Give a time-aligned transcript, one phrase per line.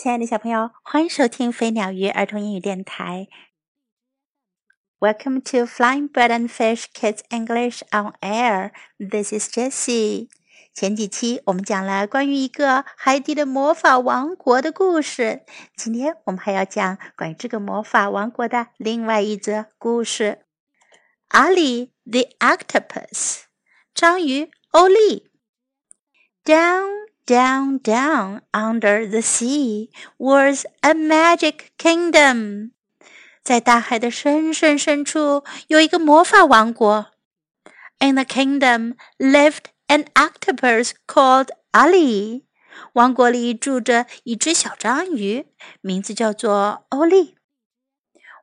[0.00, 3.26] 亲爱的小朋友，欢迎收听飞鸟鱼儿童英语电台。
[5.00, 8.70] Welcome to Flying Bird and Fish Kids English on Air.
[9.00, 10.28] This is Jessie.
[10.72, 15.44] 前几期我们讲了关于一个海底的魔法王国的故事，
[15.74, 20.44] 今天我们还要讲关于这个魔法王国的另外一则故事。
[21.30, 23.40] Ali, the Octopus，
[23.92, 25.28] 章鱼欧利。
[26.44, 32.70] Down Down, down under the sea was a magic kingdom.
[33.42, 37.08] 在大海的深深深处有一个魔法王国。
[37.98, 42.44] In the kingdom lived an octopus called Olly.
[42.94, 45.44] 王国里住着一只小章鱼，
[45.82, 47.36] 名字叫做欧丽。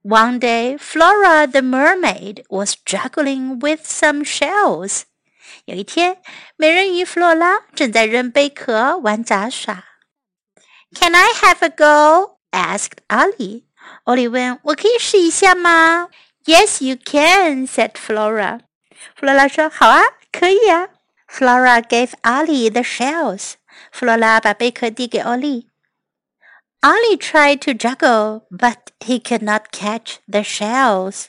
[0.04, 5.06] One day, Flora the mermaid was juggling with some shells.
[5.64, 6.22] 有一天，
[6.58, 9.84] 美人鱼弗洛拉正在扔贝壳玩杂耍。
[10.94, 13.64] “Can I have a go?” asked Olly.
[14.03, 16.09] 奥利问：“我可以试一下吗
[16.45, 18.59] ？”“Yes, you can,” said Flora.
[19.20, 19.48] Flora
[21.28, 23.53] Flora gave Olly the shells.
[23.92, 24.39] Flora
[27.17, 31.26] tried to juggle, but he could not catch the shells.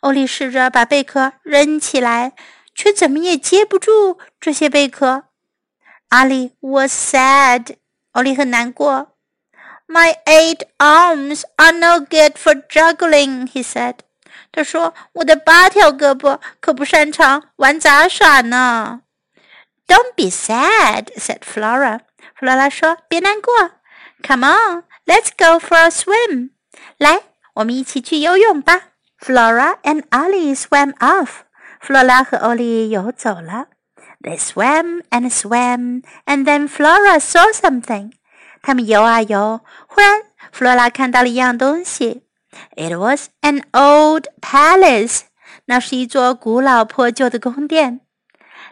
[0.00, 2.32] 奥利试着把贝壳扔起来。
[2.80, 5.24] 却怎么也接不住这些贝壳。
[6.08, 7.76] 阿里，was sad，
[8.12, 9.18] 奥利很难过。
[9.86, 13.96] My eight arms are no good for juggling，he said。
[14.50, 19.02] 他说：“我的八条胳膊可不擅长玩杂耍呢。”
[19.86, 22.00] Don't be sad," said Flora.
[24.22, 26.52] sad，said on, let's go for a swim.
[26.96, 27.24] 来，
[27.56, 28.84] 我们一起去游泳吧。
[29.20, 31.42] Flora and Olly swam off.
[31.80, 33.68] Flora 和 Olly 游走了。
[34.22, 38.12] They swam and swam, and then Flora saw something.
[38.62, 40.22] 他们游啊游，忽然
[40.54, 42.22] Flora 看到了一样东西。
[42.76, 45.22] It was an old palace.
[45.66, 48.00] 那是一座古老破旧的宫殿。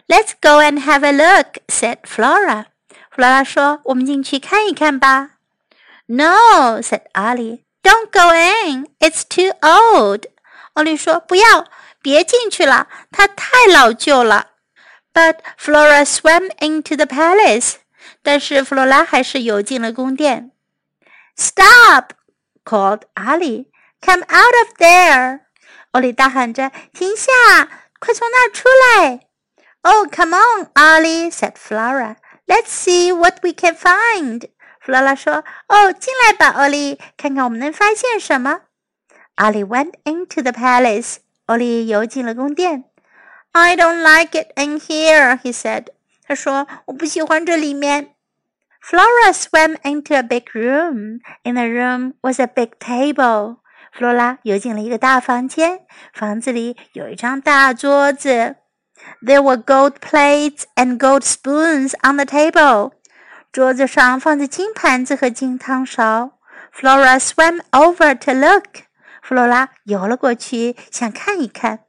[0.07, 2.65] Let's go and have a look," said Flora.
[3.15, 5.31] Flora 说：“我们进去看一看吧。”
[6.07, 7.61] No," said Olly.
[7.81, 8.87] "Don't go in.
[8.99, 10.25] It's too old."
[10.73, 11.65] 奥利说：“不要，
[12.09, 14.47] 别进去了，它太老旧了。
[15.13, 17.75] But Flora swam into the palace，
[18.23, 20.51] 但是弗罗拉还是游进了宫殿。
[21.37, 22.13] Stop!
[22.65, 23.67] called Olly.
[24.01, 25.41] Come out of there!
[25.91, 27.31] 奥利大喊着：“停下，
[27.99, 29.27] 快从那儿出来！”
[30.11, 32.15] Come on, Olly said Flora.
[32.47, 34.49] Let's see what we can find.
[34.79, 38.61] 弗拉拉说：“哦，进来吧，奥利，看看我们能发现什么。”
[39.37, 41.17] Went into the palace.
[41.48, 42.84] 欧利游进了宫殿。
[43.52, 45.86] I don't like it in here, he said.
[46.26, 48.14] 他说我不喜欢这里面。
[48.82, 51.20] Flora swam into a big room.
[51.42, 53.58] In the room was a big table.
[53.92, 55.80] 弗罗拉游进了一个大房间，
[56.12, 58.56] 房子里有一张大桌子。
[59.22, 62.92] There were gold plates and gold spoons on the table.
[63.52, 66.32] 桌子上放着金盘子和金汤勺。
[66.74, 68.64] Flora swam over to look.
[69.21, 71.79] 弗罗拉游了过去，想看一看。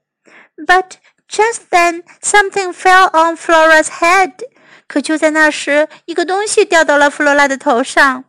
[0.67, 0.93] But
[1.29, 4.33] just then something fell on Flora's head。
[4.87, 8.25] 可就在那时，一个东西掉到了弗罗拉的头上。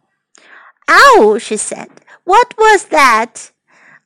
[0.88, 1.40] Ow!
[1.40, 1.90] She said.
[2.24, 3.30] What was that?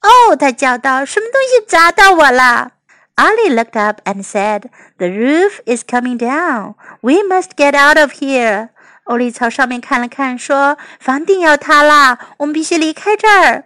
[0.01, 2.71] 哦，她叫道：“什么东西砸到我了
[3.15, 6.75] ？”Ali looked up and said, "The roof is coming down.
[7.01, 8.69] We must get out of here."
[9.03, 13.65] 欧丽朝上面看了看，说：“房顶要塌啦，我们必须离开这儿。”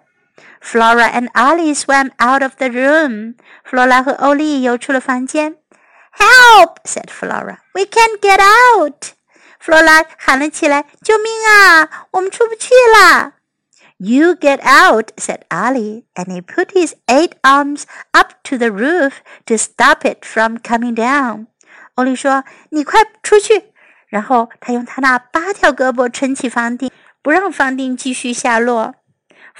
[0.62, 3.36] Flora and Olly swam out of the room.
[3.70, 5.56] Flora 和 Olly 游出了房间。
[6.18, 6.78] Help!
[6.84, 7.60] said Flora.
[7.74, 9.14] We can't get out.
[9.64, 12.08] Flora 喊了起来：“救命啊！
[12.12, 13.34] 我们出不去啦！”
[13.98, 19.16] You get out, said Olly, and he put his eight arms up to the roof
[19.46, 21.48] to stop it from coming down.
[21.96, 23.74] 欧丽说：“你快出去！”
[24.08, 26.90] 然后他用他那八条胳膊撑起房顶，
[27.22, 28.96] 不让房顶继续下落。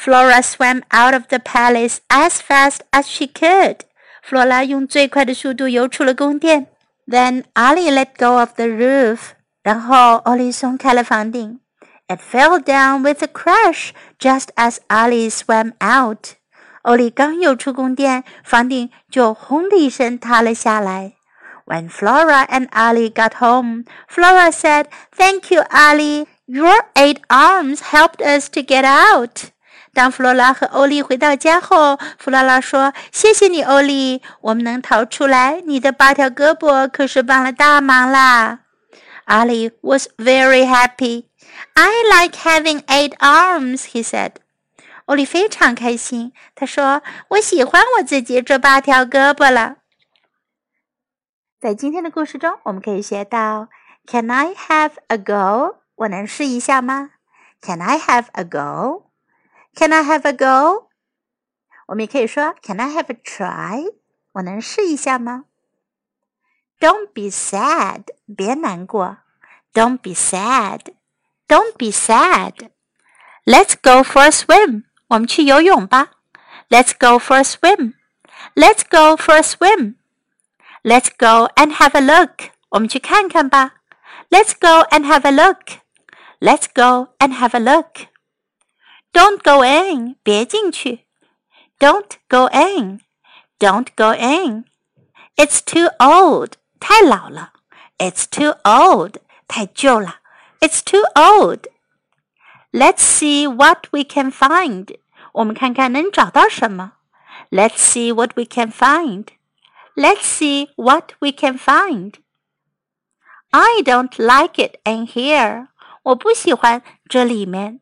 [0.02, 3.80] Flora swam out of the palace as fast as she could.
[4.24, 6.68] 弗拉用最快的速度游出了宫殿。
[7.06, 9.32] Then Olly let go of the roof.
[9.62, 11.60] 然后奥利松开了房顶。
[12.08, 16.36] It fell down with a crash just as Olly swam out.
[16.84, 21.16] 欧利刚游出宫殿，房顶就轰的一声塌了下来。
[21.66, 24.86] When Flora and Olly got home, Flora said,
[25.16, 26.26] "Thank you, Olly.
[26.46, 29.52] Your eight arms helped us to get out."
[30.00, 35.60] 当弗罗拉和欧丽回到家后，弗罗拉说：“谢谢你，欧丽，我们能逃出来。
[35.66, 38.60] 你的八条胳膊可是帮了大忙啦。”
[39.28, 41.26] 阿里 was very happy.
[41.74, 44.36] I like having eight arms, he said.
[45.04, 47.02] 欧利非常开心，他说
[47.32, 49.76] ：“我喜欢我自己这八条胳膊了。”
[51.60, 53.68] 在今天的故事中，我们可以学到
[54.08, 55.76] ：Can I have a go？
[55.96, 57.10] 我能试一下吗
[57.62, 59.09] ？Can I have a go？
[59.79, 60.89] go？Can I have a go？
[61.87, 63.95] 我们也可以说：Can I have a try？
[64.33, 65.45] 我能试一下吗？
[66.81, 68.05] Don't be sad，
[68.37, 69.19] 别难过。
[69.73, 74.85] Don't be sad，Don't be sad。Let's go for a swim。
[75.09, 76.13] 我们去游泳吧。
[76.69, 77.95] Let's go for a swim.
[78.55, 79.97] Let's go for a swim.
[80.83, 82.51] Let's go and have a look.
[82.71, 83.75] 我们去看看吧。
[84.31, 85.81] Let's go and have a look.
[86.41, 88.09] Let's go and have a look.
[89.13, 90.17] Don't go in.
[90.23, 91.07] 别进去。
[91.79, 93.01] Don't go in.
[93.59, 94.65] Don't go in.
[95.37, 96.55] It's too old.
[96.81, 97.53] 太老了。
[97.99, 99.21] It's too old.
[99.47, 100.17] 太旧了。
[100.61, 101.69] It's too old.
[102.73, 104.99] Let's see what we can find.
[105.33, 106.95] 我们看看能找到什么。
[107.51, 109.27] Let's see what we can find.
[109.95, 112.15] Let's see what we can find.
[113.51, 115.69] I don't like it in here.
[116.03, 117.81] 我不喜欢这里面。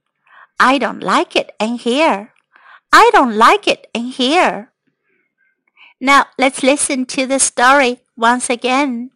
[0.60, 2.34] I don't like it in here.
[2.92, 4.72] I don't like it in here.
[6.02, 9.12] Now let's listen to the story once again.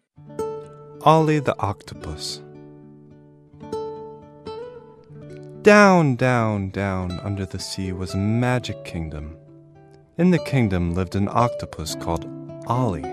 [1.02, 2.42] Olly the Octopus.
[5.64, 9.36] Down, down, down under the sea was a magic kingdom.
[10.20, 12.28] In the kingdom lived an octopus called
[12.68, 13.04] Olly.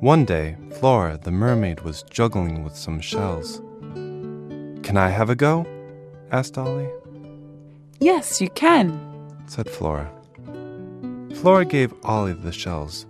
[0.00, 3.62] One day, Flora the mermaid was juggling with some shells.
[4.82, 5.66] Can I have a go?
[6.32, 6.88] Asked Olly.
[8.00, 8.98] Yes, you can,
[9.46, 10.10] said Flora.
[11.34, 13.04] Flora gave Olly the shells.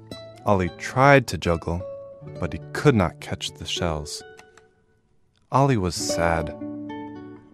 [0.45, 1.81] Olly tried to juggle,
[2.41, 4.25] but he could not catch the shells.
[5.53, 6.53] Olly was sad.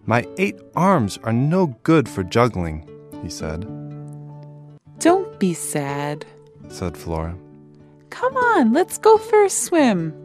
[0.07, 2.89] My eight arms are no good for juggling,
[3.21, 3.61] he said.
[4.97, 6.25] Don't be sad,
[6.69, 7.37] said Flora.
[8.09, 10.15] Come on, let's go for a swim.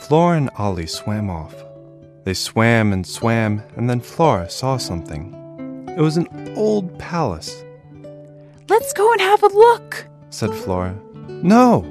[0.00, 1.54] Flora and Olly swam off.
[2.24, 5.32] They swam and swam, and then Flora saw something.
[5.96, 7.64] It was an old palace.
[8.68, 10.98] Let's go and have a look, said Flora.
[11.28, 11.84] No,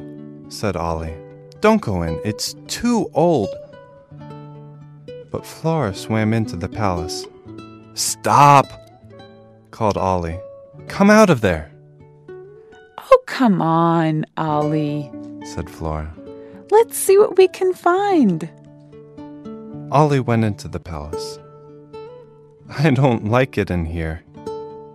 [0.50, 1.14] said Olly.
[1.62, 3.50] Don't go in, it's too old
[5.34, 7.26] but Flora swam into the palace.
[7.96, 8.68] Stop!
[9.72, 10.40] called Olly.
[10.88, 11.72] Come out of there!
[12.30, 15.12] Oh, come on, Olly,
[15.44, 16.14] said Flora.
[16.70, 18.48] Let's see what we can find.
[19.94, 21.38] Olly went into the palace.
[22.68, 24.24] I don't like it in here,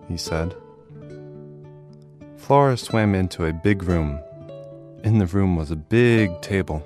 [0.09, 0.53] he said.
[2.35, 4.19] Flora swam into a big room.
[5.05, 6.85] In the room was a big table.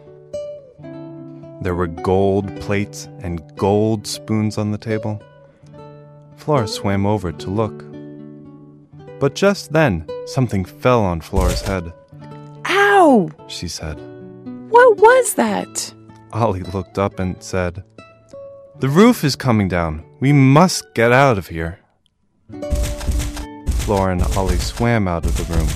[1.64, 5.20] There were gold plates and gold spoons on the table.
[6.36, 7.84] Flora swam over to look.
[9.20, 11.92] But just then, something fell on Flora's head.
[12.68, 13.32] Ow!
[13.48, 13.96] she said.
[14.70, 15.92] What was that?
[16.32, 17.84] Olly looked up and said,
[18.84, 20.04] The roof is coming down.
[20.20, 21.80] We must get out of here.
[23.86, 25.70] Flora and Olly swam out of the room.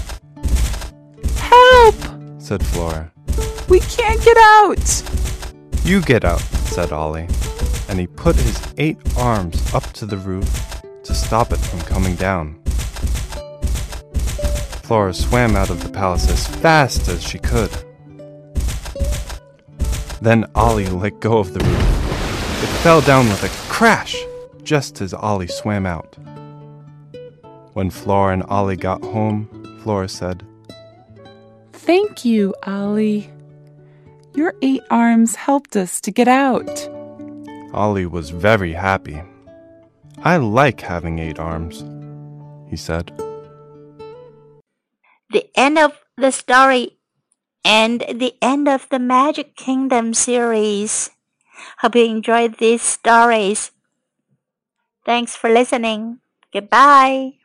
[1.38, 1.96] Help!
[2.42, 3.14] said Flora.
[3.70, 5.04] We can't get out!
[5.86, 7.30] You get out, said Olly,
[7.88, 12.16] and he put his eight arms up to the roof to stop it from coming
[12.18, 12.62] down.
[14.84, 17.72] Flora swam out of the palace as fast as she could.
[20.22, 22.07] Then Olly let go of the roof.
[22.60, 24.18] It fell down with a crash
[24.64, 26.18] just as Olly swam out.
[27.74, 29.48] When Flora and Olly got home,
[29.84, 30.44] Flora said,
[31.72, 33.32] Thank you, Olly.
[34.34, 36.90] Your eight arms helped us to get out.
[37.74, 39.22] Olly was very happy.
[40.24, 41.86] I like having eight arms,
[42.70, 43.16] he said.
[45.30, 46.98] The end of the story
[47.64, 51.12] and the end of the Magic Kingdom series.
[51.80, 53.72] Hope you enjoyed these stories.
[55.06, 56.20] Thanks for listening.
[56.54, 57.40] Goodbye.